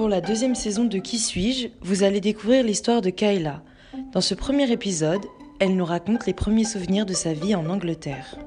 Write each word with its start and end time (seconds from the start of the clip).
Pour 0.00 0.08
la 0.08 0.22
deuxième 0.22 0.54
saison 0.54 0.86
de 0.86 0.96
Qui 0.96 1.18
suis-je, 1.18 1.68
vous 1.82 2.04
allez 2.04 2.22
découvrir 2.22 2.64
l'histoire 2.64 3.02
de 3.02 3.10
Kayla. 3.10 3.62
Dans 4.12 4.22
ce 4.22 4.32
premier 4.32 4.72
épisode, 4.72 5.20
elle 5.58 5.76
nous 5.76 5.84
raconte 5.84 6.24
les 6.26 6.32
premiers 6.32 6.64
souvenirs 6.64 7.04
de 7.04 7.12
sa 7.12 7.34
vie 7.34 7.54
en 7.54 7.68
Angleterre. 7.68 8.38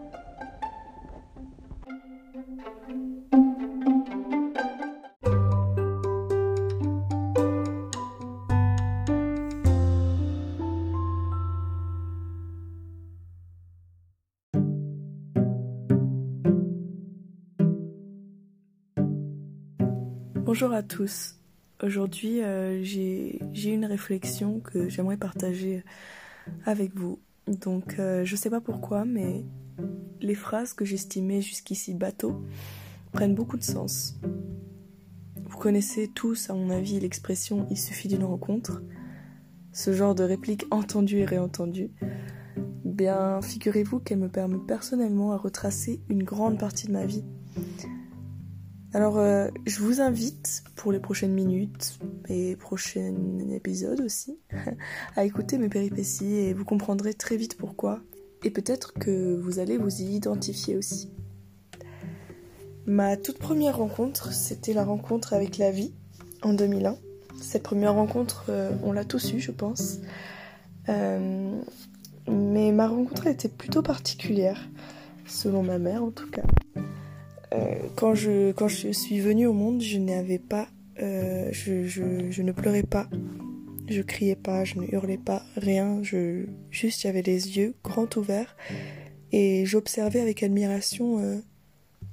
Bonjour 20.44 20.74
à 20.74 20.82
tous. 20.82 21.43
Aujourd'hui, 21.84 22.42
euh, 22.42 22.82
j'ai 22.82 23.42
une 23.66 23.84
réflexion 23.84 24.62
que 24.62 24.88
j'aimerais 24.88 25.18
partager 25.18 25.84
avec 26.64 26.96
vous. 26.96 27.20
Donc, 27.48 28.00
euh, 28.00 28.24
je 28.24 28.38
sais 28.38 28.50
pas 28.50 28.62
pourquoi, 28.62 29.04
mais 29.04 29.44
les 30.22 30.34
phrases 30.34 30.72
que 30.72 30.86
j'estimais 30.86 31.42
jusqu'ici 31.42 31.94
bateau 31.94 32.42
prennent 33.12 33.36
beaucoup 33.36 33.58
de 33.58 33.64
sens. 33.64 34.18
Vous 35.44 35.58
connaissez 35.58 36.08
tous, 36.08 36.50
à 36.50 36.54
mon 36.54 36.70
avis, 36.70 37.02
l'expression 37.02 37.68
il 37.70 37.78
suffit 37.78 38.08
d'une 38.08 38.24
rencontre. 38.24 38.82
Ce 39.74 39.92
genre 39.92 40.16
de 40.16 40.24
réplique 40.24 40.66
entendue 40.72 41.18
et 41.18 41.26
réentendue. 41.26 41.92
Bien, 42.86 43.42
figurez-vous 43.42 44.00
qu'elle 44.00 44.20
me 44.20 44.30
permet 44.30 44.60
personnellement 44.66 45.34
à 45.34 45.38
retracer 45.38 46.02
une 46.08 46.24
grande 46.24 46.58
partie 46.58 46.88
de 46.88 46.94
ma 46.94 47.06
vie 47.06 47.26
alors, 48.94 49.18
euh, 49.18 49.48
je 49.66 49.80
vous 49.80 50.02
invite 50.02 50.64
pour 50.76 50.92
les 50.92 51.00
prochaines 51.00 51.34
minutes 51.34 51.98
et 52.30 52.56
prochains 52.56 53.16
épisodes 53.52 54.02
aussi 54.02 54.38
à 55.16 55.26
écouter 55.26 55.58
mes 55.58 55.68
péripéties 55.68 56.36
et 56.36 56.54
vous 56.54 56.64
comprendrez 56.64 57.16
très 57.16 57.36
vite 57.36 57.58
pourquoi. 57.58 58.02
Et 58.44 58.52
peut-être 58.52 58.94
que 58.94 59.36
vous 59.36 59.58
allez 59.58 59.78
vous 59.78 60.02
y 60.02 60.16
identifier 60.16 60.78
aussi. 60.78 61.12
Ma 62.86 63.18
toute 63.18 63.40
première 63.40 63.78
rencontre, 63.78 64.32
c'était 64.32 64.74
la 64.74 64.84
rencontre 64.84 65.34
avec 65.34 65.58
la 65.58 65.72
vie 65.72 65.94
en 66.44 66.54
2001. 66.54 66.96
Cette 67.42 67.64
première 67.64 67.96
rencontre, 67.96 68.46
euh, 68.50 68.72
on 68.84 68.92
l'a 68.92 69.06
tous 69.06 69.34
eu, 69.34 69.40
je 69.40 69.52
pense. 69.52 70.02
Euh, 70.90 71.60
mais 72.28 72.72
ma 72.72 72.88
rencontre 72.88 73.26
était 73.26 73.50
plutôt 73.50 73.82
particulière, 73.82 74.70
selon 75.26 75.64
ma 75.64 75.80
mère 75.80 76.04
en 76.04 76.12
tout 76.12 76.30
cas. 76.30 76.44
Euh, 77.54 77.76
quand, 77.96 78.16
je, 78.16 78.52
quand 78.52 78.68
je 78.68 78.92
suis 78.92 79.20
venue 79.20 79.48
au 79.48 79.54
monde, 79.54 79.82
je 79.82 79.98
n'avais 79.98 80.40
pas. 80.40 80.68
Euh, 81.02 81.50
je, 81.52 81.88
je, 81.88 82.42
ne 82.42 82.52
pleurais 82.52 82.84
pas, 82.84 83.10
je 83.90 84.02
criais 84.02 84.36
pas, 84.36 84.64
je 84.64 84.80
ne 84.80 84.86
hurlais 84.92 85.18
pas, 85.18 85.44
rien. 85.56 86.00
Je, 86.04 86.46
juste, 86.70 87.02
j'avais 87.02 87.24
les 87.24 87.58
yeux 87.58 87.74
grands 87.84 88.10
ouverts 88.16 88.56
et 89.32 89.66
j'observais 89.66 90.20
avec 90.20 90.44
admiration 90.44 91.18
euh, 91.18 91.40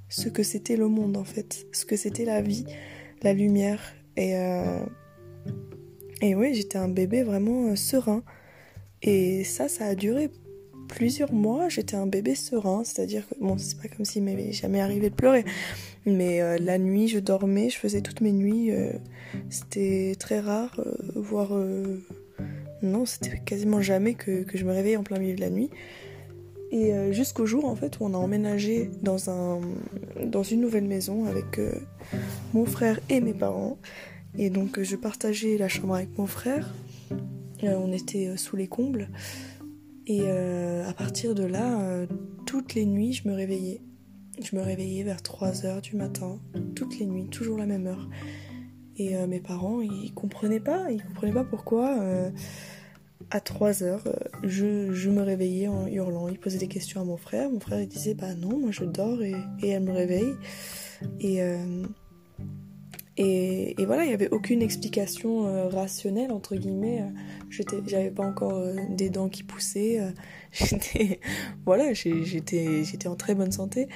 ce 0.08 0.30
que 0.30 0.42
c'était 0.42 0.77
le 0.77 0.88
monde 0.88 1.19
en 1.19 1.24
fait, 1.24 1.66
ce 1.72 1.84
que 1.84 1.97
c'était 1.97 2.25
la 2.25 2.41
vie, 2.41 2.64
la 3.22 3.34
lumière. 3.34 3.80
Et, 4.16 4.34
et 6.20 6.34
oui, 6.34 6.54
j'étais 6.54 6.78
un 6.78 6.88
bébé 6.88 7.22
vraiment 7.22 7.75
serein. 7.77 8.22
Et 9.02 9.44
ça, 9.44 9.69
ça 9.69 9.86
a 9.86 9.94
duré 9.94 10.30
plusieurs 10.91 11.33
mois, 11.33 11.69
j'étais 11.69 11.96
un 11.96 12.06
bébé 12.06 12.34
serein, 12.34 12.83
c'est-à-dire 12.84 13.27
que, 13.28 13.34
bon, 13.41 13.56
c'est 13.56 13.80
pas 13.80 13.88
comme 13.88 14.05
s'il 14.05 14.24
m'avait 14.24 14.52
jamais 14.52 14.80
arrivé 14.80 15.08
de 15.08 15.14
pleurer, 15.14 15.44
mais 16.05 16.42
euh, 16.42 16.58
la 16.60 16.78
nuit, 16.78 17.08
je 17.08 17.19
dormais, 17.19 17.70
je 17.70 17.78
faisais 17.78 18.00
toutes 18.00 18.20
mes 18.20 18.32
nuits, 18.32 18.72
euh, 18.72 18.92
c'était 19.48 20.15
très 20.19 20.41
rare, 20.41 20.78
euh, 20.81 20.94
voire. 21.15 21.53
non, 22.82 23.06
c'était 23.06 23.38
quasiment 23.38 23.81
jamais 23.81 24.15
que, 24.15 24.42
que, 24.42 24.59
je 24.59 24.65
me 24.65 24.72
réveillais 24.72 24.97
en 24.97 25.03
plein 25.03 25.19
milieu 25.19 25.37
de 25.37 25.41
la 25.41 25.50
nuit. 25.50 25.70
Et 26.72 26.92
jusqu'au 27.10 27.47
jour, 27.47 27.65
en 27.65 27.75
fait, 27.75 27.98
où 27.98 28.04
on 28.04 28.15
a 28.15 28.16
emménagé 28.16 28.91
dans, 29.03 29.28
un, 29.28 29.60
dans 30.25 30.44
une 30.44 30.60
nouvelle 30.60 30.84
maison 30.84 31.25
avec 31.25 31.60
mon 32.54 32.65
frère 32.65 33.00
et 33.09 33.20
mes 33.20 33.34
parents. 33.34 33.76
Et 34.38 34.50
donc, 34.50 34.81
je 34.81 34.94
partageais 34.94 35.59
la 35.59 35.66
chambre 35.66 35.97
avec 35.97 36.16
mon 36.16 36.26
frère. 36.26 36.72
on 37.65 37.92
était 37.92 38.36
sous 38.36 38.54
les 38.54 38.69
combles. 38.69 39.09
Et 40.10 40.22
euh, 40.25 40.88
à 40.88 40.93
partir 40.93 41.37
de 41.37 41.44
là, 41.44 41.82
euh, 41.82 42.04
toutes 42.44 42.75
les 42.75 42.84
nuits, 42.84 43.12
je 43.12 43.28
me 43.28 43.32
réveillais. 43.32 43.81
Je 44.43 44.56
me 44.56 44.60
réveillais 44.60 45.04
vers 45.04 45.22
3 45.22 45.65
heures 45.66 45.81
du 45.81 45.94
matin, 45.94 46.41
toutes 46.75 46.98
les 46.98 47.06
nuits, 47.06 47.28
toujours 47.28 47.56
la 47.56 47.66
même 47.66 47.87
heure. 47.87 48.09
Et 48.97 49.16
euh, 49.16 49.28
mes 49.28 49.38
parents, 49.38 49.81
ils 49.81 50.12
comprenaient 50.12 50.59
pas, 50.59 50.91
ils 50.91 51.00
comprenaient 51.00 51.32
pas 51.32 51.44
pourquoi 51.44 51.97
à 53.31 53.41
3 53.41 53.84
heures, 53.84 54.03
je, 54.43 54.93
je, 54.93 55.10
me 55.10 55.22
réveillais 55.22 55.69
en 55.69 55.87
hurlant. 55.87 56.28
Ils 56.28 56.41
posaient 56.41 56.59
des 56.59 56.66
questions 56.66 57.00
à 57.00 57.04
mon 57.04 57.16
frère. 57.16 57.48
Mon 57.48 57.60
frère, 57.60 57.87
disait 57.87 58.15
Bah 58.15 58.34
non, 58.34 58.59
moi 58.59 58.72
je 58.72 58.82
dors 58.82 59.22
et, 59.22 59.37
et 59.62 59.69
elle 59.69 59.84
me 59.84 59.92
réveille. 59.92 60.34
Et, 61.21 61.41
et, 63.16 63.75
voilà, 63.84 64.04
il 64.04 64.09
n'y 64.09 64.15
avait 64.15 64.31
aucune 64.31 64.62
explication 64.62 65.47
euh, 65.47 65.69
rationnelle, 65.69 66.32
entre 66.32 66.56
guillemets. 66.56 67.04
J'avais 67.87 68.10
pas 68.10 68.25
encore 68.25 68.54
euh, 68.54 68.76
des 68.91 69.10
dents 69.10 69.28
qui 69.28 69.43
poussaient. 69.43 70.00
Euh, 70.00 70.10
j'étais 70.53 71.21
voilà, 71.66 71.93
j'étais 71.93 73.09
en 73.09 73.16
très 73.16 73.34
bonne 73.34 73.53
santé, 73.53 73.88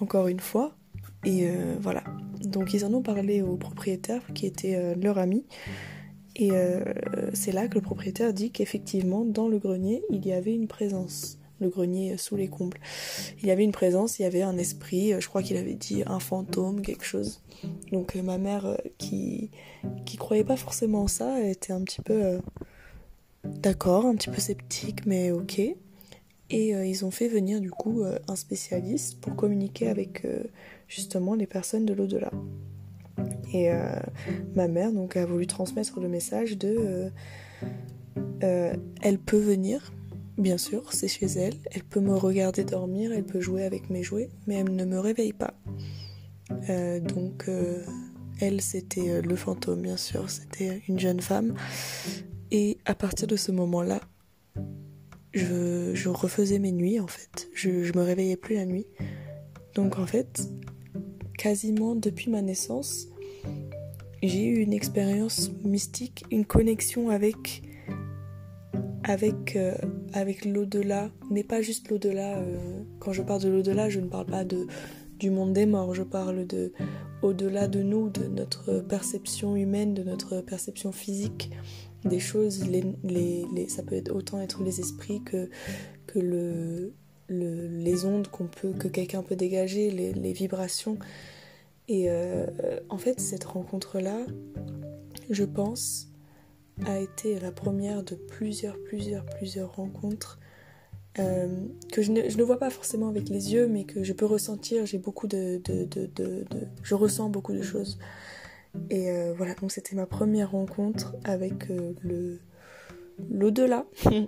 encore 0.00 0.28
une 0.28 0.40
fois. 0.40 0.76
Et 1.24 1.50
voilà. 1.80 2.02
Donc 2.42 2.72
ils 2.72 2.86
en 2.86 2.94
ont 2.94 3.02
parlé 3.02 3.42
au 3.42 3.58
propriétaire 3.58 4.22
qui 4.32 4.46
était 4.46 4.94
leur 4.94 5.18
ami. 5.18 5.44
Et 6.34 6.50
c'est 7.34 7.52
là 7.52 7.68
que 7.68 7.74
le 7.74 7.82
propriétaire 7.82 8.32
dit 8.32 8.50
qu'effectivement, 8.50 9.26
dans 9.26 9.46
le 9.46 9.58
grenier, 9.58 10.02
il 10.08 10.24
y 10.24 10.32
avait 10.32 10.54
une 10.54 10.66
présence 10.66 11.39
le 11.60 11.68
grenier 11.68 12.16
sous 12.16 12.36
les 12.36 12.48
combles. 12.48 12.78
Il 13.42 13.48
y 13.48 13.50
avait 13.50 13.64
une 13.64 13.72
présence, 13.72 14.18
il 14.18 14.22
y 14.22 14.24
avait 14.24 14.42
un 14.42 14.56
esprit, 14.56 15.12
je 15.18 15.28
crois 15.28 15.42
qu'il 15.42 15.56
avait 15.56 15.74
dit 15.74 16.02
un 16.06 16.20
fantôme, 16.20 16.82
quelque 16.82 17.04
chose. 17.04 17.40
Donc 17.92 18.16
euh, 18.16 18.22
ma 18.22 18.38
mère 18.38 18.66
euh, 18.66 18.76
qui 18.98 19.50
qui 20.04 20.16
croyait 20.16 20.44
pas 20.44 20.56
forcément 20.56 21.02
en 21.02 21.08
ça, 21.08 21.42
était 21.42 21.72
un 21.72 21.82
petit 21.82 22.02
peu 22.02 22.22
euh, 22.22 22.38
d'accord, 23.44 24.06
un 24.06 24.14
petit 24.14 24.30
peu 24.30 24.40
sceptique, 24.40 25.06
mais 25.06 25.30
ok. 25.30 25.60
Et 26.52 26.70
ils 26.70 27.04
ont 27.04 27.12
fait 27.12 27.28
venir 27.28 27.60
du 27.60 27.70
coup 27.70 28.02
un 28.26 28.34
spécialiste 28.34 29.20
pour 29.20 29.36
communiquer 29.36 29.86
avec 29.86 30.26
justement 30.88 31.36
les 31.36 31.46
personnes 31.46 31.86
de 31.86 31.94
l'au-delà. 31.94 32.32
Et 33.54 33.70
ma 34.56 34.66
mère 34.66 34.90
donc 34.90 35.16
a 35.16 35.24
voulu 35.24 35.46
transmettre 35.46 36.00
le 36.00 36.08
message 36.08 36.58
de 36.58 37.12
elle 38.40 39.18
peut 39.24 39.38
venir, 39.38 39.92
bien 40.40 40.58
sûr, 40.58 40.92
c'est 40.92 41.08
chez 41.08 41.26
elle, 41.26 41.54
elle 41.70 41.84
peut 41.84 42.00
me 42.00 42.14
regarder 42.14 42.64
dormir, 42.64 43.12
elle 43.12 43.24
peut 43.24 43.40
jouer 43.40 43.64
avec 43.64 43.90
mes 43.90 44.02
jouets, 44.02 44.30
mais 44.46 44.56
elle 44.56 44.74
ne 44.74 44.84
me 44.84 44.98
réveille 44.98 45.32
pas. 45.32 45.54
Euh, 46.68 47.00
donc, 47.00 47.44
euh, 47.48 47.82
elle, 48.40 48.60
c'était 48.60 49.10
euh, 49.10 49.22
le 49.22 49.36
fantôme, 49.36 49.82
bien 49.82 49.96
sûr, 49.96 50.28
c'était 50.30 50.82
une 50.88 50.98
jeune 50.98 51.20
femme. 51.20 51.54
Et 52.50 52.78
à 52.84 52.94
partir 52.94 53.28
de 53.28 53.36
ce 53.36 53.52
moment-là, 53.52 54.00
je, 55.32 56.08
refaisais 56.08 56.58
mes 56.58 56.72
nuits, 56.72 56.98
en 56.98 57.06
fait. 57.06 57.48
Je, 57.54 57.84
je 57.84 57.92
me 57.92 58.02
réveillais 58.02 58.36
plus 58.36 58.56
la 58.56 58.66
nuit. 58.66 58.86
Donc, 59.74 59.98
en 59.98 60.06
fait, 60.06 60.48
quasiment 61.38 61.94
depuis 61.94 62.30
ma 62.30 62.42
naissance, 62.42 63.06
j'ai 64.22 64.44
eu 64.44 64.58
une 64.58 64.72
expérience 64.72 65.50
mystique, 65.64 66.24
une 66.30 66.44
connexion 66.44 67.10
avec 67.10 67.62
avec, 69.10 69.58
avec 70.12 70.44
l'au-delà, 70.44 71.10
mais 71.30 71.44
pas 71.44 71.62
juste 71.62 71.88
l'au-delà. 71.88 72.42
quand 72.98 73.12
je 73.12 73.22
parle 73.22 73.42
de 73.42 73.48
l'au-delà, 73.48 73.88
je 73.88 74.00
ne 74.00 74.08
parle 74.08 74.26
pas 74.26 74.44
de, 74.44 74.66
du 75.18 75.30
monde 75.30 75.52
des 75.52 75.66
morts, 75.66 75.94
je 75.94 76.02
parle 76.02 76.46
de 76.46 76.72
au-delà 77.22 77.68
de 77.68 77.82
nous, 77.82 78.08
de 78.08 78.26
notre 78.26 78.80
perception 78.80 79.54
humaine, 79.56 79.94
de 79.94 80.02
notre 80.02 80.40
perception 80.40 80.92
physique 80.92 81.50
des 82.04 82.18
choses. 82.18 82.64
Ça 83.68 83.82
peut 83.82 83.94
être 83.94 84.14
autant 84.14 84.40
être 84.40 84.62
les 84.62 84.80
esprits 84.80 85.22
que, 85.22 85.50
que 86.06 86.18
le, 86.18 86.92
les 87.28 88.04
ondes 88.04 88.28
peut, 88.60 88.72
que 88.72 88.88
quelqu'un 88.88 89.22
peut 89.22 89.36
dégager, 89.36 89.90
les, 89.90 90.32
vibrations. 90.32 90.98
Et 91.88 92.06
euh, 92.08 92.46
en 92.88 92.98
fait, 92.98 93.20
cette 93.20 93.44
rencontre-là, 93.44 94.24
je 95.28 95.44
pense, 95.44 96.08
a 96.86 96.98
été 96.98 97.38
la 97.38 97.52
première 97.52 98.02
de 98.02 98.14
plusieurs, 98.14 98.78
plusieurs, 98.82 99.26
plusieurs 99.26 99.74
rencontres 99.74 100.38
euh, 101.18 101.48
que 101.92 102.02
je 102.02 102.12
ne, 102.12 102.42
vois 102.42 102.58
pas 102.58 102.70
forcément 102.70 103.08
avec 103.08 103.28
les 103.28 103.52
yeux, 103.52 103.66
mais 103.66 103.84
que 103.84 104.04
je 104.04 104.12
peux 104.12 104.26
ressentir. 104.26 104.86
J'ai 104.86 104.98
beaucoup 104.98 105.26
de, 105.26 105.60
Je 106.82 106.94
ressens 106.94 107.30
beaucoup 107.30 107.52
de 107.52 107.62
choses. 107.62 107.98
Et 108.88 109.10
euh, 109.10 109.32
voilà, 109.36 109.54
donc 109.54 109.72
c'était 109.72 109.96
ma 109.96 110.06
première 110.06 110.52
rencontre 110.52 111.16
avec 111.24 111.70
euh, 111.70 111.92
le 112.02 112.38
l'au-delà. 113.30 113.86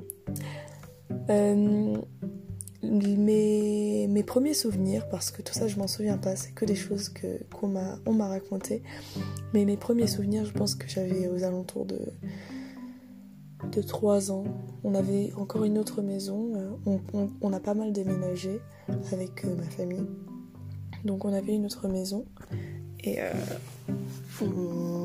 mes, 2.82 4.06
mes 4.08 4.23
premiers 4.23 4.55
souvenirs, 4.55 5.08
parce 5.08 5.31
que 5.31 5.43
tout 5.43 5.52
ça 5.52 5.69
je 5.69 5.79
m'en 5.79 5.87
souviens 5.87 6.19
pas, 6.19 6.37
c'est 6.37 6.52
que 6.52 6.64
des 6.64 6.75
choses 6.75 7.12
qu'on 7.50 7.69
m'a 7.69 7.99
m'a 8.11 8.29
raconté. 8.29 8.82
Mais 9.55 9.64
mes 9.64 9.76
premiers 9.76 10.06
souvenirs, 10.06 10.44
je 10.44 10.52
pense 10.52 10.75
que 10.75 10.88
j'avais 10.88 11.29
aux 11.29 11.44
alentours 11.44 11.87
de 11.87 11.99
de 13.70 13.81
3 13.81 14.32
ans. 14.32 14.44
On 14.84 14.94
avait 14.94 15.32
encore 15.37 15.64
une 15.64 15.79
autre 15.79 16.02
maison. 16.02 16.52
On, 16.87 17.00
on, 17.40 17.52
a 17.52 17.61
pas 17.61 17.75
mal 17.75 17.93
déménagé 17.93 18.61
avec 19.12 19.44
euh, 19.44 19.55
ma 19.55 19.62
famille. 19.62 20.06
Donc 21.05 21.25
on 21.25 21.32
avait 21.32 21.55
une 21.55 21.67
autre 21.67 21.88
maison. 21.88 22.25
Et 23.05 23.20
euh, 23.20 23.32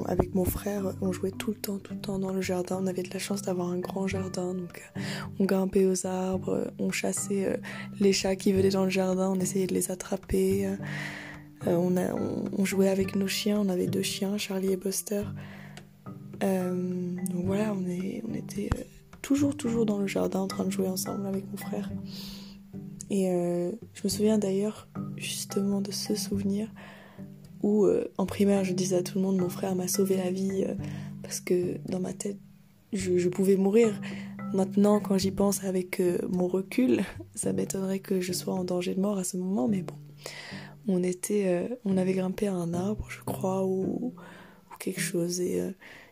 avec 0.07 0.33
mon 0.35 0.45
frère, 0.45 0.93
on 1.01 1.11
jouait 1.11 1.31
tout 1.31 1.51
le 1.51 1.57
temps, 1.57 1.77
tout 1.77 1.93
le 1.93 1.99
temps 1.99 2.19
dans 2.19 2.31
le 2.31 2.41
jardin. 2.41 2.79
On 2.81 2.87
avait 2.87 3.03
de 3.03 3.09
la 3.11 3.19
chance 3.19 3.41
d'avoir 3.41 3.69
un 3.69 3.79
grand 3.79 4.07
jardin, 4.07 4.53
donc 4.53 4.81
euh, 4.95 5.01
on 5.39 5.45
grimpait 5.45 5.85
aux 5.85 6.05
arbres, 6.05 6.71
on 6.79 6.91
chassait 6.91 7.45
euh, 7.45 7.57
les 7.99 8.13
chats 8.13 8.35
qui 8.35 8.53
venaient 8.53 8.69
dans 8.69 8.85
le 8.85 8.89
jardin, 8.89 9.29
on 9.29 9.39
essayait 9.39 9.67
de 9.67 9.73
les 9.73 9.91
attraper. 9.91 10.69
on, 11.65 12.65
jouait 12.65 12.89
avec 12.89 13.15
nos 13.15 13.27
chiens, 13.27 13.59
on 13.59 13.69
avait 13.69 13.87
deux 13.87 14.01
chiens, 14.01 14.37
Charlie 14.37 14.73
et 14.73 14.77
Buster. 14.77 15.23
donc 16.41 17.45
voilà, 17.45 17.73
on 17.73 18.33
était 18.33 18.69
toujours, 19.21 19.57
toujours 19.57 19.85
dans 19.85 19.99
le 19.99 20.07
jardin 20.07 20.39
en 20.39 20.47
train 20.47 20.65
de 20.65 20.71
jouer 20.71 20.87
ensemble 20.87 21.25
avec 21.27 21.45
mon 21.49 21.57
frère. 21.57 21.89
Et 23.09 23.27
je 23.93 24.01
me 24.03 24.09
souviens 24.09 24.37
d'ailleurs 24.37 24.87
justement 25.17 25.81
de 25.81 25.91
ce 25.91 26.15
souvenir 26.15 26.69
où 27.61 27.85
euh, 27.85 28.11
en 28.17 28.25
primaire 28.25 28.63
je 28.63 28.73
disais 28.73 28.97
à 28.97 29.03
tout 29.03 29.17
le 29.17 29.23
monde 29.23 29.37
mon 29.37 29.49
frère 29.49 29.75
m'a 29.75 29.87
sauvé 29.87 30.17
la 30.17 30.31
vie 30.31 30.65
euh, 30.67 30.75
parce 31.23 31.39
que 31.39 31.77
dans 31.87 31.99
ma 31.99 32.13
tête 32.13 32.37
je, 32.93 33.27
pouvais 33.27 33.57
mourir. 33.57 33.99
Maintenant 34.53 34.99
quand 34.99 35.17
j'y 35.17 35.31
pense 35.31 35.63
avec 35.63 35.99
euh, 35.99 36.17
mon 36.29 36.47
recul, 36.47 37.01
ça 37.35 37.53
m'étonnerait 37.53 37.99
que 37.99 38.21
je 38.21 38.33
sois 38.33 38.53
en 38.53 38.63
danger 38.63 38.95
de 38.95 39.01
mort 39.01 39.17
à 39.17 39.23
ce 39.23 39.37
moment, 39.37 39.67
mais 39.67 39.81
bon. 39.81 39.95
On 40.89 41.03
était, 41.03 41.69
on 41.83 41.97
avait 41.97 42.13
grimpé 42.13 42.47
à 42.47 42.53
un 42.53 42.73
arbre, 42.73 43.07
je 43.09 43.19
crois, 43.25 43.65
ou, 43.65 44.13
ou 44.13 44.77
quelque 44.79 45.01
chose, 45.01 45.41
et 45.41 45.61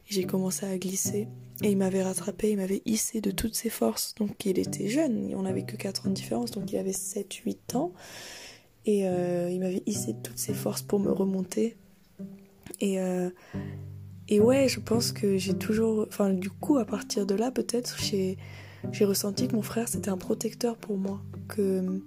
j'ai 0.06 0.26
commencé 0.26 0.66
à 0.66 0.78
glisser. 0.78 1.30
Et 1.64 1.72
il 1.72 1.78
m'avait 1.78 2.04
rattrapé, 2.04 2.52
il 2.52 2.58
m'avait 2.58 2.82
hissé 2.86 3.22
de 3.22 3.32
toutes 3.32 3.56
ses 3.56 3.70
forces. 3.70 4.14
Donc 4.16 4.46
il 4.46 4.60
était 4.60 4.88
jeune, 4.88 5.34
on 5.36 5.44
n'avait 5.44 5.64
que 5.64 5.78
4 5.78 6.08
ans 6.08 6.10
de 6.10 6.16
différence, 6.16 6.52
donc 6.52 6.72
il 6.72 6.78
avait 6.78 6.92
7-8 6.92 7.78
ans. 7.78 7.94
Et 8.86 9.08
euh, 9.08 9.50
il 9.52 9.60
m'avait 9.60 9.84
hissé 9.86 10.16
toutes 10.24 10.38
ses 10.38 10.54
forces 10.54 10.82
pour 10.82 11.00
me 11.00 11.12
remonter. 11.12 11.76
Et, 12.80 13.00
euh, 13.00 13.30
et 14.28 14.40
ouais, 14.40 14.68
je 14.68 14.80
pense 14.80 15.12
que 15.12 15.38
j'ai 15.38 15.56
toujours. 15.56 16.06
Enfin, 16.08 16.32
du 16.32 16.50
coup, 16.50 16.78
à 16.78 16.86
partir 16.86 17.26
de 17.26 17.36
là, 17.36 17.52
peut-être, 17.52 17.98
j'ai, 18.00 18.38
j'ai 18.92 19.06
ressenti 19.06 19.48
que 19.48 19.56
mon 19.56 19.62
frère, 19.62 19.88
c'était 19.88 20.10
un 20.10 20.18
protecteur 20.18 20.78
pour 20.78 20.98
moi. 20.98 21.22
Que. 21.48 22.02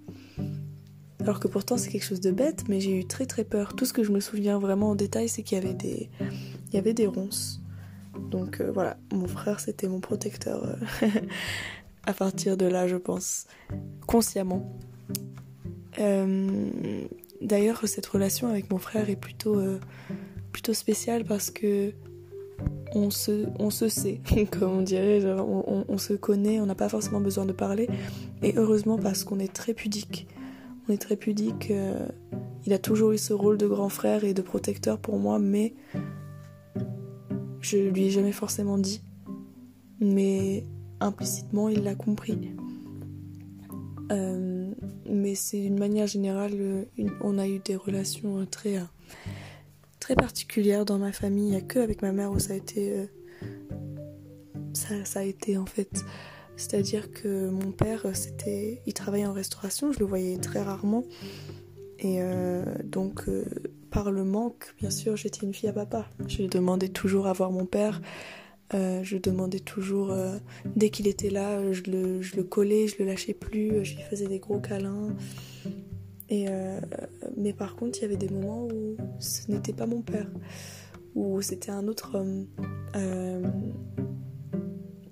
Alors 1.21 1.41
que 1.41 1.49
pourtant, 1.49 1.77
c'est 1.77 1.91
quelque 1.91 2.05
chose 2.05 2.21
de 2.21 2.31
bête, 2.31 2.65
mais 2.69 2.81
j'ai 2.81 2.97
eu 2.97 3.05
très 3.05 3.27
très 3.27 3.43
peur. 3.43 3.75
Tout 3.75 3.85
ce 3.85 3.93
que 3.93 4.05
je 4.05 4.13
me 4.13 4.21
souviens 4.21 4.61
vraiment 4.61 4.91
en 4.91 4.95
détail, 4.95 5.29
c'est 5.29 5.43
qu'il 5.43 5.59
y 5.59 5.61
avait 5.61 5.75
des, 5.75 6.11
il 6.69 6.75
y 6.75 6.79
avait 6.79 6.95
des 6.95 7.09
ronces. 7.09 7.61
Donc 8.31 8.61
euh, 8.61 8.71
voilà, 8.73 8.97
mon 9.13 9.27
frère, 9.27 9.59
c'était 9.59 9.89
mon 9.89 9.99
protecteur. 9.99 10.77
à 12.05 12.13
partir 12.13 12.57
de 12.57 12.67
là, 12.67 12.87
je 12.87 12.97
pense. 12.97 13.47
Consciemment. 14.07 14.79
Euh, 16.01 17.07
d'ailleurs, 17.41 17.83
cette 17.87 18.07
relation 18.07 18.49
avec 18.49 18.71
mon 18.71 18.79
frère 18.79 19.11
est 19.11 19.17
plutôt, 19.17 19.59
euh, 19.59 19.79
plutôt 20.53 20.75
spéciale 20.75 21.25
parce 21.25 21.51
que 21.51 21.93
on 22.95 23.11
se, 23.11 23.47
on 23.59 23.71
se 23.71 23.89
sait, 23.89 24.21
comme 24.51 24.79
on 24.79 24.83
dirait, 24.83 25.23
on, 25.25 25.99
se 25.99 26.15
connaît, 26.15 26.61
on 26.61 26.67
n'a 26.67 26.75
pas 26.75 26.89
forcément 26.89 27.21
besoin 27.21 27.45
de 27.45 27.53
parler. 27.53 27.89
Et 28.43 28.55
heureusement 28.57 28.99
parce 28.99 29.25
qu'on 29.25 29.39
est 29.39 29.53
très 29.53 29.75
pudique. 29.75 30.27
On 30.89 30.93
est 30.93 30.99
très 30.99 31.17
pudique. 31.17 31.71
Euh, 31.71 32.09
il 32.67 32.73
a 32.73 32.79
toujours 32.79 33.13
eu 33.13 33.19
ce 33.19 33.33
rôle 33.33 33.59
de 33.59 33.67
grand 33.67 33.89
frère 33.89 34.25
et 34.25 34.35
de 34.35 34.43
protecteur 34.43 34.99
pour 34.99 35.19
moi, 35.19 35.39
mais 35.39 35.75
je 37.61 37.77
lui 37.77 38.07
ai 38.07 38.11
jamais 38.11 38.33
forcément 38.33 38.79
dit. 38.79 39.03
Mais 40.01 40.65
implicitement, 41.01 41.69
il 41.69 41.83
l'a 41.83 41.95
compris. 41.95 42.55
Euh, 44.11 44.71
mais 45.07 45.35
c'est 45.35 45.61
d'une 45.61 45.79
manière 45.79 46.07
générale, 46.07 46.53
euh, 46.55 46.85
on 47.21 47.39
a 47.39 47.47
eu 47.47 47.59
des 47.59 47.77
relations 47.77 48.39
euh, 48.39 48.47
très, 48.47 48.81
très 50.01 50.15
particulières 50.15 50.85
dans 50.85 50.99
ma 50.99 51.13
famille. 51.13 51.49
Il 51.49 51.51
n'y 51.51 51.57
a 51.57 51.61
que 51.61 51.79
avec 51.79 52.03
ma 52.03 52.13
mère 52.13 52.31
où 52.31 52.39
ça 52.39 52.55
a 52.55 52.57
été. 52.57 53.09
Ça, 54.75 55.21
a 55.21 55.23
été 55.25 55.57
en 55.57 55.67
fait. 55.67 56.05
C'est-à-dire 56.57 57.13
que 57.13 57.49
mon 57.49 57.73
père, 57.73 58.07
c'était, 58.15 58.81
il 58.87 58.95
travaillait 58.95 59.27
en 59.27 59.33
restauration, 59.33 59.93
je 59.93 59.99
le 59.99 60.07
voyais 60.07 60.37
très 60.39 60.63
rarement. 60.63 61.05
Et 61.99 62.21
donc, 62.85 63.25
par 63.91 64.11
le 64.11 64.25
manque, 64.25 64.75
bien 64.79 64.91
sûr, 64.91 65.17
j'étais 65.17 65.47
une 65.47 65.53
fille 65.53 65.69
à 65.69 65.73
papa. 65.73 66.09
Je 66.29 66.45
demandais 66.45 66.89
toujours 66.89 67.27
à 67.27 67.33
voir 67.33 67.51
mon 67.51 67.67
père. 67.67 68.01
Euh, 68.75 69.03
je 69.03 69.17
demandais 69.17 69.61
toujours, 69.61 70.11
euh, 70.11 70.37
dès 70.77 70.91
qu'il 70.91 71.07
était 71.07 71.31
là, 71.31 71.73
je 71.73 71.83
le, 71.85 72.21
je 72.21 72.41
collais, 72.41 72.87
je 72.87 72.97
le 72.99 73.07
lâchais 73.07 73.33
plus, 73.33 73.85
je 73.85 73.97
lui 73.97 74.03
faisais 74.03 74.27
des 74.27 74.39
gros 74.39 74.59
câlins. 74.59 75.15
Euh, 76.31 76.81
mais 77.37 77.55
par 77.55 77.77
contre, 77.77 77.99
il 77.99 78.03
y 78.03 78.05
avait 78.05 78.17
des 78.17 78.29
moments 78.29 78.67
où 78.67 78.97
ce 79.19 79.51
n'était 79.51 79.73
pas 79.73 79.87
mon 79.87 80.03
père, 80.03 80.31
où 81.15 81.41
c'était 81.41 81.71
un 81.71 81.89
autre 81.89 82.15
homme 82.19 82.47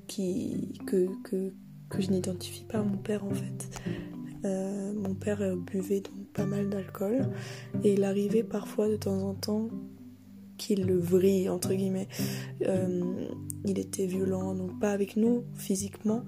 que, 0.08 1.06
que, 1.24 1.52
que 1.88 2.00
je 2.00 2.10
n'identifie 2.10 2.64
pas 2.64 2.82
mon 2.82 2.98
père 2.98 3.24
en 3.24 3.32
fait. 3.32 3.82
mon 4.44 5.14
père 5.14 5.56
buvait 5.56 6.00
donc 6.00 6.26
pas 6.34 6.44
mal 6.46 6.68
d'alcool 6.68 7.30
et 7.82 7.94
il 7.94 8.04
arrivait 8.04 8.42
parfois 8.44 8.88
de 8.88 8.96
temps 8.96 9.22
en 9.22 9.34
temps 9.34 9.68
qu'il 10.56 10.86
le 10.86 10.98
vrille, 10.98 11.48
entre 11.48 11.74
guillemets. 11.74 12.08
Euh, 12.62 13.28
il 13.64 13.78
était 13.78 14.06
violent, 14.06 14.54
donc 14.54 14.78
pas 14.80 14.90
avec 14.90 15.16
nous 15.16 15.44
physiquement, 15.54 16.24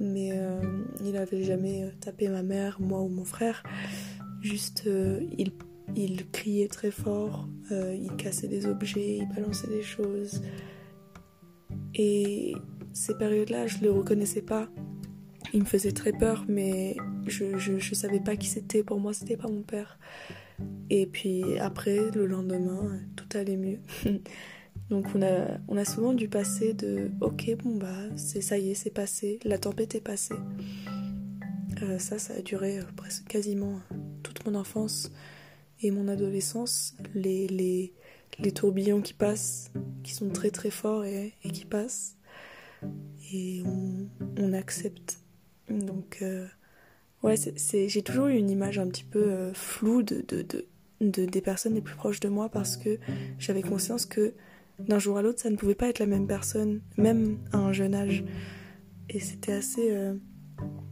mais 0.00 0.30
euh, 0.32 0.60
il 1.04 1.16
avait 1.16 1.42
jamais 1.42 1.84
euh, 1.84 1.90
tapé 2.00 2.28
ma 2.28 2.42
mère, 2.42 2.80
moi 2.80 3.00
ou 3.00 3.08
mon 3.08 3.24
frère. 3.24 3.62
Juste, 4.40 4.88
il, 5.36 5.52
il, 5.96 6.30
criait 6.30 6.68
très 6.68 6.92
fort, 6.92 7.48
il 7.70 8.14
cassait 8.16 8.46
des 8.46 8.66
objets, 8.66 9.16
il 9.16 9.28
balançait 9.34 9.66
des 9.66 9.82
choses. 9.82 10.42
Et 11.96 12.54
ces 12.92 13.16
périodes-là, 13.18 13.66
je 13.66 13.78
le 13.78 13.90
reconnaissais 13.90 14.42
pas. 14.42 14.68
Il 15.52 15.60
me 15.60 15.64
faisait 15.64 15.90
très 15.90 16.12
peur, 16.12 16.44
mais 16.48 16.96
je, 17.26 17.56
je, 17.58 17.78
je 17.78 17.94
savais 17.94 18.20
pas 18.20 18.36
qui 18.36 18.46
c'était. 18.46 18.84
Pour 18.84 19.00
moi, 19.00 19.12
c'était 19.12 19.36
pas 19.36 19.48
mon 19.48 19.62
père. 19.62 19.98
Et 20.90 21.06
puis 21.06 21.58
après, 21.58 22.10
le 22.14 22.26
lendemain, 22.26 23.00
tout 23.16 23.36
allait 23.36 23.56
mieux. 23.56 23.78
Donc 24.90 25.06
on 25.14 25.22
a, 25.76 25.84
souvent 25.84 26.12
dû 26.12 26.28
passer 26.28 26.72
de 26.72 27.10
ok 27.20 27.56
bon 27.62 27.76
bah 27.76 27.94
c'est 28.16 28.40
ça 28.40 28.56
y 28.56 28.70
est 28.70 28.74
c'est 28.74 28.90
passé 28.90 29.38
la 29.44 29.58
tempête 29.58 29.94
est 29.94 30.00
passée. 30.00 30.34
Euh, 31.82 31.98
ça 31.98 32.18
ça 32.18 32.34
a 32.34 32.40
duré 32.40 32.78
euh, 32.78 32.82
presque 32.96 33.26
quasiment 33.26 33.80
toute 34.22 34.44
mon 34.46 34.54
enfance 34.54 35.12
et 35.82 35.90
mon 35.90 36.08
adolescence. 36.08 36.96
Les, 37.14 37.46
les, 37.48 37.92
tourbillons 38.52 39.00
qui 39.00 39.14
passent 39.14 39.70
qui 40.02 40.14
sont 40.14 40.28
très 40.30 40.50
très 40.50 40.70
forts 40.70 41.04
et, 41.04 41.34
qui 41.52 41.64
passent. 41.64 42.16
Et 43.32 43.62
on, 43.64 44.52
accepte. 44.52 45.20
Donc 45.68 46.18
euh, 46.22 46.46
Ouais, 47.22 47.36
c'est, 47.36 47.88
j'ai 47.88 48.02
toujours 48.02 48.26
eu 48.28 48.36
une 48.36 48.48
image 48.48 48.78
un 48.78 48.86
petit 48.86 49.04
peu 49.04 49.24
euh, 49.24 49.52
floue 49.52 50.02
de, 50.02 50.24
des 51.00 51.40
personnes 51.40 51.74
les 51.74 51.80
plus 51.80 51.96
proches 51.96 52.20
de 52.20 52.28
moi 52.28 52.48
parce 52.48 52.76
que 52.76 52.98
j'avais 53.38 53.62
conscience 53.62 54.06
que 54.06 54.34
d'un 54.78 54.98
jour 54.98 55.18
à 55.18 55.22
l'autre, 55.22 55.40
ça 55.40 55.50
ne 55.50 55.56
pouvait 55.56 55.74
pas 55.74 55.88
être 55.88 55.98
la 55.98 56.06
même 56.06 56.26
personne, 56.26 56.80
même 56.96 57.38
à 57.52 57.58
un 57.58 57.72
jeune 57.72 57.94
âge. 57.94 58.24
Et 59.08 59.20
c'était 59.20 59.52
assez. 59.52 59.90
Euh, 59.90 60.14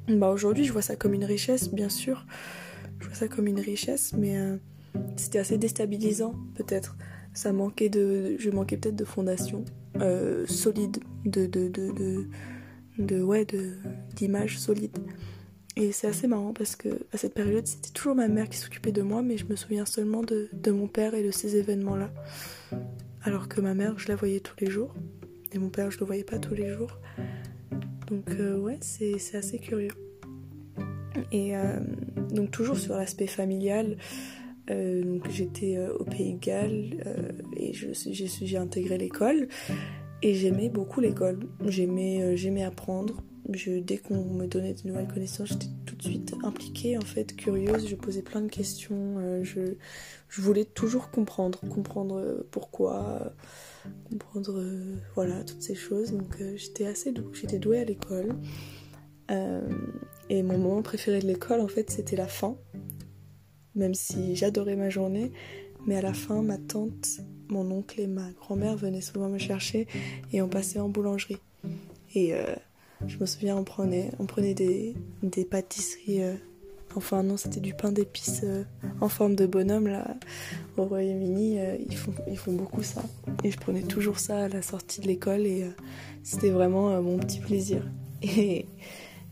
bah 0.09 0.31
aujourd'hui, 0.31 0.65
je 0.65 0.73
vois 0.73 0.83
ça 0.83 0.97
comme 0.97 1.15
une 1.15 1.25
richesse, 1.25 1.71
bien 1.73 1.89
sûr. 1.89 2.27
Je 3.01 3.07
vois 3.07 3.15
ça 3.15 3.29
comme 3.29 3.47
une 3.47 3.61
richesse, 3.61 4.13
mais 4.17 4.39
euh, 4.39 4.57
c'était 5.17 5.39
assez 5.39 5.59
déstabilisant, 5.59 6.35
peut-être. 6.55 6.97
Ça 7.35 7.53
manquait 7.53 7.89
de. 7.89 8.37
Je 8.39 8.51
manquais 8.51 8.77
peut-être 8.77 8.97
de 8.97 9.05
fondation 9.05 9.65
solide, 10.47 10.99
de. 11.25 11.47
de, 11.47 11.69
de, 11.69 11.93
de, 11.93 12.27
de 12.99 13.23
de, 13.45 13.77
d'image 14.15 14.59
solide. 14.59 14.97
Et 15.77 15.93
c'est 15.93 16.07
assez 16.07 16.27
marrant 16.27 16.55
parce 16.55 16.75
que 16.75 16.89
à 17.13 17.19
cette 17.19 17.35
période, 17.35 17.67
c'était 17.67 17.91
toujours 17.91 18.15
ma 18.15 18.29
mère 18.29 18.49
qui 18.49 18.57
s'occupait 18.57 18.93
de 18.93 19.03
moi, 19.03 19.21
mais 19.23 19.37
je 19.37 19.45
me 19.45 19.57
souviens 19.57 19.85
seulement 19.85 20.23
de, 20.23 20.49
mon 20.71 20.89
père 20.89 21.15
et 21.15 21.23
de 21.23 21.31
ces 21.31 21.57
événements-là. 21.57 22.11
Alors 23.27 23.49
que 23.49 23.61
ma 23.61 23.75
mère, 23.75 23.99
je 23.99 24.07
la 24.07 24.15
voyais 24.15 24.39
tous 24.39 24.55
les 24.61 24.71
jours, 24.71 24.95
et 25.53 25.59
mon 25.59 25.69
père, 25.69 25.91
je 25.91 25.99
le 25.99 26.07
voyais 26.07 26.23
pas 26.23 26.39
tous 26.39 26.55
les 26.55 26.73
jours. 26.73 26.97
Donc 28.07 28.31
euh, 28.39 28.57
ouais, 28.57 28.79
c'est 28.81 29.17
assez 29.35 29.59
curieux. 29.59 29.91
Et 31.33 31.57
euh, 31.57 31.81
donc 32.31 32.53
toujours 32.53 32.79
sur 32.79 32.95
l'aspect 32.95 33.27
familial, 33.27 33.97
euh, 34.71 35.19
j'étais 35.29 35.77
au 35.99 36.05
Pays 36.05 36.35
de 36.35 36.39
Galles 36.39 37.05
et 37.57 37.73
j'ai 37.73 38.59
intégré 38.59 38.97
l'école 38.97 39.49
et 40.23 40.35
j'aimais 40.35 40.69
beaucoup 40.69 41.01
l'école. 41.01 41.41
J'aimais 41.67 42.63
apprendre, 42.63 43.25
je, 43.53 43.79
dès 43.79 43.99
qu'on 43.99 44.25
me 44.25 44.47
donnait 44.47 44.75
de 44.75 44.89
nouvelles 44.89 45.09
connaissances, 45.09 45.49
j'étais 45.49 45.69
tout 45.85 45.97
de 45.97 46.03
suite 46.03 46.35
impliquée, 46.43 46.99
en 46.99 47.03
fait, 47.03 47.37
curieuse. 47.37 47.89
Je 47.89 47.97
posais 47.97 48.23
plein 48.23 48.41
de 48.41 48.49
questions. 48.49 49.17
Euh, 49.19 49.45
je, 49.45 49.75
je, 50.29 50.41
voulais 50.41 50.65
toujours 50.65 51.11
comprendre, 51.11 51.61
comprendre 51.69 52.45
pourquoi, 52.51 53.35
comprendre, 54.11 54.65
voilà, 55.15 55.45
toutes 55.45 55.63
ces 55.63 55.75
choses. 55.75 56.13
Donc 56.13 56.43
j'étais 56.57 56.87
assez 56.87 57.13
douée, 57.13 57.31
j'étais 57.35 57.59
douée 57.59 57.81
à 57.81 57.85
l'école. 57.85 58.35
et 59.29 60.43
mon 60.43 60.59
moment 60.59 60.83
préféré 60.83 61.21
de 61.21 61.27
l'école, 61.27 61.61
en 61.61 61.69
fait, 61.69 61.91
c'était 61.91 62.17
la 62.17 62.29
fin. 62.29 62.57
Même 63.75 63.95
si 63.95 64.35
j'adorais 64.35 64.77
ma 64.77 64.89
journée, 64.89 65.33
mais 65.87 65.97
à 65.97 66.03
la 66.03 66.15
fin, 66.15 66.43
ma 66.43 66.59
tante, 66.59 67.21
mon 67.49 67.71
oncle 67.71 68.01
et 68.01 68.07
ma 68.07 68.31
grand-mère 68.33 68.77
venaient 68.77 69.01
souvent 69.01 69.29
me 69.29 69.39
chercher 69.39 69.87
et 70.33 70.43
on 70.43 70.49
passait 70.49 70.81
en 70.81 70.89
boulangerie. 70.89 71.39
Et 72.15 72.35
euh, 72.35 72.45
je 73.07 73.19
me 73.19 73.27
souviens, 73.27 73.57
on 73.57 73.65
prenait, 73.65 74.11
on 74.19 74.27
prenait 74.27 74.55
des, 74.55 74.95
des 75.23 75.45
pâtisseries. 75.45 76.23
Euh, 76.23 76.35
enfin, 76.95 77.23
non, 77.23 77.37
c'était 77.37 77.61
du 77.61 77.75
pain 77.75 77.93
d'épices 77.93 78.43
euh, 78.45 78.65
en 79.01 79.09
forme 79.09 79.35
de 79.35 79.47
bonhomme, 79.47 79.89
là. 79.89 80.17
Au 80.77 80.85
Royaume-Uni, 80.85 81.59
ils, 81.89 81.97
font, 81.97 82.13
ils 82.29 82.39
font 82.39 82.53
beaucoup 82.53 82.83
ça. 82.83 83.03
Et 83.45 83.51
je 83.51 83.59
prenais 83.59 83.83
toujours 83.83 84.19
ça 84.19 84.45
à 84.45 84.49
la 84.49 84.63
sortie 84.63 85.01
de 85.01 85.07
l'école 85.07 85.47
et 85.47 85.67
c'était 86.23 86.51
vraiment 86.51 87.01
mon 87.03 87.19
petit 87.19 87.41
plaisir. 87.41 87.83
Et, 88.23 88.67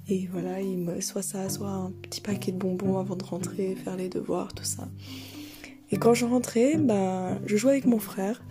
et 0.07 0.29
voilà, 0.31 0.61
il 0.61 0.77
me, 0.77 1.01
soit 1.01 1.23
ça, 1.23 1.49
soit 1.49 1.71
un 1.71 1.91
petit 2.03 2.21
paquet 2.21 2.53
de 2.53 2.59
bonbons 2.59 2.99
avant 2.99 3.17
de 3.17 3.25
rentrer, 3.25 3.75
faire 3.75 3.97
les 3.97 4.11
devoirs, 4.11 4.53
tout 4.53 4.65
ça. 4.65 4.87
Et 5.91 5.97
quand 5.97 6.13
je 6.13 6.27
rentrais, 6.27 6.77
bah, 6.77 7.39
je 7.47 7.57
jouais 7.57 7.73
avec 7.73 7.87
mon 7.87 7.99
frère. 7.99 8.43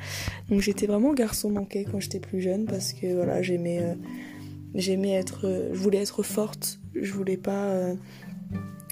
Donc 0.49 0.61
j'étais 0.61 0.87
vraiment 0.87 1.13
garçon 1.13 1.51
manqué 1.51 1.85
quand 1.89 1.99
j'étais 1.99 2.19
plus 2.19 2.41
jeune 2.41 2.65
parce 2.65 2.93
que 2.93 3.13
voilà, 3.13 3.41
j'aimais, 3.41 3.79
euh, 3.83 3.95
j'aimais 4.75 5.13
être, 5.13 5.45
euh, 5.45 5.69
je 5.73 5.79
voulais 5.79 5.99
être 5.99 6.23
forte. 6.23 6.79
Je 6.95 7.11
voulais 7.13 7.37
pas, 7.37 7.65
euh, 7.69 7.95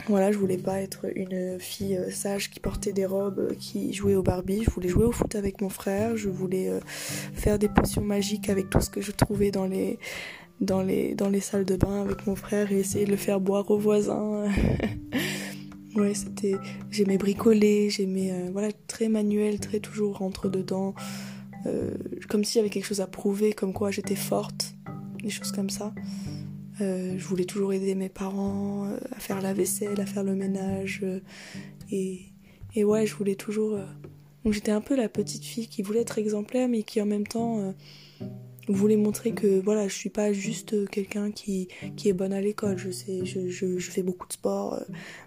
voilà, 0.08 0.32
je 0.32 0.38
voulais 0.38 0.58
pas 0.58 0.82
être 0.82 1.06
une 1.16 1.60
fille 1.60 2.00
sage 2.12 2.50
qui 2.50 2.60
portait 2.60 2.94
des 2.94 3.06
robes, 3.06 3.56
qui 3.58 3.94
jouait 3.94 4.16
au 4.16 4.24
Barbie. 4.24 4.64
Je 4.64 4.72
voulais 4.72 4.90
jouer 4.90 5.06
au 5.06 5.12
foot 5.12 5.36
avec 5.36 5.62
mon 5.62 5.70
frère. 5.70 6.18
Je 6.18 6.30
voulais 6.30 6.72
faire 7.34 7.60
des 7.60 7.70
potions 7.70 8.02
magiques 8.02 8.50
avec 8.50 8.70
tout 8.70 8.82
ce 8.82 8.90
que 8.90 9.02
je 9.02 9.12
trouvais 9.12 9.52
dans 9.52 9.68
les, 9.68 10.00
salles 11.42 11.66
de 11.66 11.76
bain 11.76 12.02
avec 12.02 12.26
mon 12.26 12.36
frère 12.36 12.72
et 12.72 12.80
essayer 12.80 13.06
de 13.06 13.12
le 13.12 13.18
faire 13.18 13.40
boire 13.40 13.70
aux 13.70 13.78
voisins. 13.78 14.46
Ouais, 15.96 16.14
c'était. 16.14 16.56
J'aimais 16.90 17.18
bricoler, 17.18 17.90
j'aimais. 17.90 18.32
Euh, 18.32 18.50
voilà, 18.52 18.70
très 18.88 19.10
manuel, 19.10 19.60
très 19.60 19.80
toujours 19.80 20.20
rentre 20.20 20.48
dedans. 20.48 20.94
Euh, 21.66 21.92
comme 22.30 22.44
s'il 22.44 22.58
y 22.58 22.62
avait 22.62 22.70
quelque 22.70 22.86
chose 22.86 23.02
à 23.02 23.08
prouver, 23.08 23.54
comme 23.54 23.74
quoi 23.74 23.92
j'étais 23.92 24.16
forte, 24.16 24.74
des 25.22 25.30
choses 25.30 25.52
comme 25.52 25.70
ça. 25.70 25.94
Euh, 26.80 27.16
je 27.18 27.26
voulais 27.26 27.46
toujours 27.46 27.74
aider 27.74 27.96
mes 27.96 28.10
parents 28.10 28.88
à 29.12 29.20
faire 29.20 29.42
la 29.42 29.54
vaisselle, 29.54 30.00
à 30.00 30.06
faire 30.06 30.24
le 30.24 30.36
ménage. 30.36 31.06
et, 31.92 32.22
et 32.76 32.84
ouais, 32.84 33.06
je 33.06 33.16
voulais 33.16 33.36
toujours. 33.36 33.78
donc 34.44 34.54
j'étais 34.54 34.72
un 34.72 34.82
peu 34.82 34.96
la 34.96 35.10
petite 35.10 35.44
fille 35.44 35.68
qui 35.68 35.82
voulait 35.82 36.02
être 36.02 36.18
exemplaire, 36.18 36.68
mais 36.68 36.84
qui 36.84 37.02
en 37.02 37.06
même 37.06 37.28
temps 37.28 37.74
voulais 38.72 38.98
montrer 38.98 39.32
que 39.32 39.60
voilà, 39.60 39.88
je 39.88 39.94
suis 39.94 40.10
pas 40.10 40.34
juste 40.34 40.90
quelqu'un 40.90 41.32
qui, 41.32 41.68
qui 41.96 42.10
est 42.10 42.14
bonne 42.14 42.34
à 42.34 42.42
l'école. 42.42 42.78
Je 42.78 42.92
sais, 42.92 43.26
je, 43.26 43.50
je, 43.50 43.92
fais 43.92 44.04
beaucoup 44.04 44.28
de 44.28 44.34
sport, 44.34 44.76
euh, 44.76 44.84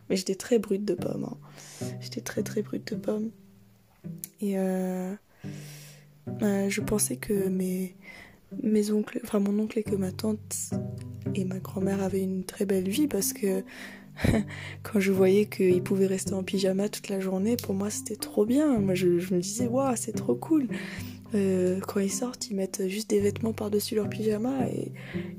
mais 0.09 0.17
j'étais 0.17 0.35
très 0.35 0.59
brute 0.59 0.85
de 0.85 0.95
pomme. 0.95 1.25
Hein. 1.25 1.87
J'étais 2.01 2.21
très 2.21 2.43
très 2.43 2.63
brute 2.63 2.93
de 2.93 2.97
pomme. 2.97 3.31
Et 4.41 4.59
euh, 4.59 5.15
euh, 6.43 6.69
je 6.69 6.81
pensais 6.81 7.17
que 7.17 7.49
mes, 7.49 7.97
mes 8.63 8.91
oncles, 8.91 9.21
enfin 9.25 9.41
mon 9.41 9.59
oncle 9.59 9.79
et 9.79 9.83
que 9.83 9.95
ma 9.97 10.13
tante 10.13 10.71
et 11.35 11.45
ma 11.45 11.59
grand-mère 11.59 12.03
avaient 12.03 12.23
une 12.23 12.45
très 12.45 12.67
belle 12.67 12.89
vie 12.89 13.09
parce 13.09 13.33
que 13.33 13.63
quand 14.83 15.01
je 15.01 15.13
voyais 15.13 15.47
qu'ils 15.47 15.83
pouvaient 15.83 16.07
rester 16.07 16.35
en 16.35 16.43
pyjama 16.43 16.89
toute 16.89 17.09
la 17.09 17.21
journée, 17.21 17.57
pour 17.57 17.75
moi 17.75 17.91
c'était 17.91 18.17
trop 18.17 18.47
bien. 18.47 18.79
Moi 18.79 18.95
je, 18.95 19.07
me 19.07 19.41
disais, 19.41 19.67
waouh, 19.67 19.97
c'est 19.97 20.13
trop 20.13 20.35
cool. 20.35 20.69
Euh, 21.35 21.81
quand 21.81 21.99
ils 21.99 22.13
sortent, 22.13 22.49
ils 22.49 22.55
mettent 22.55 22.87
juste 22.87 23.11
des 23.11 23.19
vêtements 23.19 23.53
par-dessus 23.53 23.97
leur 23.97 24.09
pyjama 24.09 24.69
et, 24.69 24.93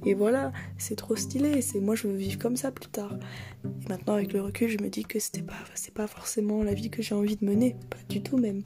et 0.05 0.13
voilà, 0.13 0.51
c'est 0.77 0.97
trop 0.97 1.15
stylé. 1.15 1.61
C'est 1.61 1.79
moi, 1.79 1.95
je 1.95 2.07
veux 2.07 2.15
vivre 2.15 2.37
comme 2.37 2.57
ça 2.57 2.71
plus 2.71 2.89
tard. 2.89 3.17
Et 3.63 3.87
maintenant, 3.89 4.15
avec 4.15 4.33
le 4.33 4.41
recul, 4.41 4.67
je 4.67 4.77
me 4.83 4.89
dis 4.89 5.05
que 5.05 5.19
c'était 5.19 5.41
pas, 5.41 5.53
c'est 5.73 5.93
pas 5.93 6.07
forcément 6.07 6.63
la 6.63 6.73
vie 6.73 6.89
que 6.89 7.01
j'ai 7.01 7.15
envie 7.15 7.37
de 7.37 7.45
mener, 7.45 7.77
pas 7.89 7.97
du 8.09 8.21
tout 8.21 8.37
même. 8.37 8.61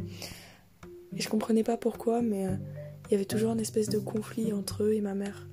Et 1.15 1.21
je 1.21 1.29
comprenais 1.29 1.63
pas 1.63 1.77
pourquoi, 1.77 2.21
mais 2.21 2.47
euh, 2.47 2.55
il 3.09 3.13
y 3.13 3.15
avait 3.15 3.25
toujours 3.25 3.53
une 3.53 3.59
espèce 3.59 3.89
de 3.89 3.97
conflit 3.97 4.53
entre 4.53 4.83
eux 4.83 4.93
et 4.93 5.01
ma 5.01 5.15
mère. 5.15 5.49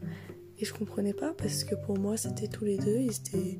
Et 0.59 0.67
je 0.67 0.75
comprenais 0.75 1.15
pas 1.15 1.33
parce 1.33 1.65
que 1.65 1.75
pour 1.75 1.99
moi, 1.99 2.19
c'était 2.19 2.49
tous 2.49 2.67
les 2.67 2.77
deux. 2.77 2.99
Ils 2.99 3.17
étaient, 3.17 3.59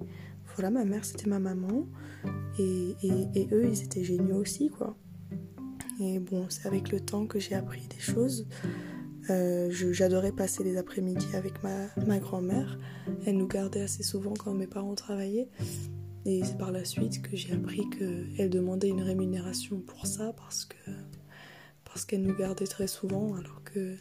voilà, 0.55 0.71
ma 0.71 0.85
mère, 0.85 1.05
c'était 1.05 1.31
ma 1.31 1.39
maman, 1.39 1.87
et, 2.59 2.95
eux, 3.53 3.69
ils 3.71 3.83
étaient 3.83 4.05
géniaux 4.05 4.37
aussi, 4.37 4.69
quoi. 4.69 4.97
Et 5.99 6.19
bon, 6.19 6.45
c'est 6.51 6.67
avec 6.67 6.91
le 6.91 7.01
temps 7.01 7.27
que 7.27 7.39
j'ai 7.39 7.55
appris 7.55 7.87
des 7.89 8.01
choses. 8.01 8.47
Euh, 9.31 9.71
j'adorais 9.71 10.33
passer 10.33 10.63
les 10.63 10.77
après-midi 10.77 11.27
avec 11.35 11.63
ma, 11.63 11.87
ma 12.07 12.19
grand-mère. 12.19 12.79
Elle 13.25 13.39
nous 13.39 13.49
gardait 13.49 13.81
assez 13.81 14.03
souvent 14.03 14.35
quand 14.35 14.53
mes 14.53 14.67
parents 14.67 14.95
travaillaient. 14.95 15.49
Et 16.27 16.43
c'est 16.45 16.59
par 16.59 16.71
la 16.71 16.85
suite 16.85 17.23
que 17.23 17.35
j'ai 17.35 17.55
appris 17.55 17.89
qu'elle 17.91 18.51
demandait 18.51 18.89
une 18.89 19.01
rémunération 19.01 19.81
pour 19.81 20.07
ça 20.07 20.35
parce 20.37 20.67
que 20.67 20.91
parce 21.97 22.05
qu'elle 22.05 22.21
nous 22.21 22.37
gardait 22.37 22.67
très 22.67 22.89
souvent 22.89 23.37
alors 23.37 23.63
que 23.65 23.97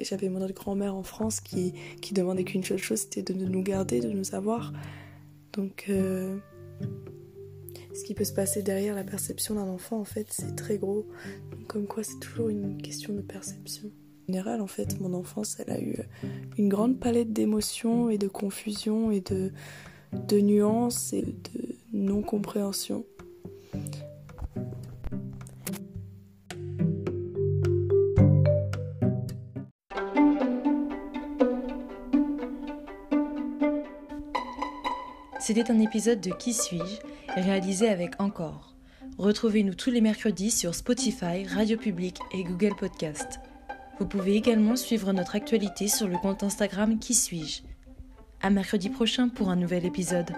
j'avais 0.00 0.28
mon 0.28 0.40
autre 0.40 0.54
grand-mère 0.54 0.94
en 0.94 1.02
France 1.02 1.40
qui, 1.40 1.74
demandait 2.12 2.44
qu'une 2.44 2.62
seule 2.62 2.78
chose 2.78 3.00
c'était 3.00 3.24
de 3.24 3.34
nous 3.34 3.64
garder, 3.64 3.98
de 3.98 4.12
nous 4.12 4.32
avoir. 4.36 4.72
Donc 5.54 5.86
euh, 5.88 6.36
ce 7.92 8.04
qui 8.04 8.14
peut 8.14 8.22
se 8.22 8.32
passer 8.32 8.62
derrière 8.62 8.94
la 8.94 9.02
perception 9.02 9.56
d'un 9.56 9.66
enfant, 9.66 9.98
en 9.98 10.04
fait, 10.04 10.28
c'est 10.30 10.54
très 10.54 10.78
gros. 10.78 11.04
Comme 11.66 11.88
quoi, 11.88 12.04
c'est 12.04 12.20
toujours 12.20 12.48
une 12.48 12.80
question 12.80 13.12
de 13.12 13.22
perception. 13.22 13.88
En 13.88 14.32
général, 14.32 14.60
en 14.60 14.68
fait, 14.68 15.00
mon 15.00 15.14
enfance, 15.14 15.56
elle 15.58 15.72
a 15.72 15.80
eu 15.80 15.96
une 16.58 16.68
grande 16.68 17.00
palette 17.00 17.32
d'émotions 17.32 18.08
et 18.08 18.18
de 18.18 18.28
confusion 18.28 19.10
et 19.10 19.20
de, 19.20 19.50
de 20.12 20.38
nuances 20.38 21.12
et 21.12 21.22
de 21.22 21.74
non-compréhension. 21.92 23.04
C'était 35.48 35.70
un 35.70 35.80
épisode 35.80 36.20
de 36.20 36.30
Qui 36.30 36.52
suis-je 36.52 37.40
réalisé 37.40 37.88
avec 37.88 38.20
Encore. 38.20 38.74
Retrouvez-nous 39.16 39.72
tous 39.72 39.90
les 39.90 40.02
mercredis 40.02 40.50
sur 40.50 40.74
Spotify, 40.74 41.46
Radio 41.46 41.78
Public 41.78 42.18
et 42.32 42.44
Google 42.44 42.76
Podcast. 42.78 43.40
Vous 43.98 44.04
pouvez 44.04 44.34
également 44.34 44.76
suivre 44.76 45.10
notre 45.14 45.36
actualité 45.36 45.88
sur 45.88 46.06
le 46.06 46.18
compte 46.18 46.42
Instagram 46.42 46.98
Qui 46.98 47.14
suis-je. 47.14 47.62
À 48.42 48.50
mercredi 48.50 48.90
prochain 48.90 49.30
pour 49.30 49.48
un 49.48 49.56
nouvel 49.56 49.86
épisode. 49.86 50.34